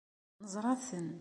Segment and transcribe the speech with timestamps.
[0.43, 1.05] Neẓra-ten